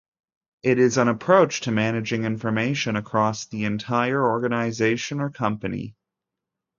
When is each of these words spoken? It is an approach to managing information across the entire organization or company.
It 0.63 0.79
is 0.79 0.97
an 0.97 1.09
approach 1.09 1.61
to 1.61 1.71
managing 1.71 2.23
information 2.23 2.95
across 2.95 3.45
the 3.45 3.65
entire 3.65 4.25
organization 4.27 5.19
or 5.19 5.29
company. 5.29 5.95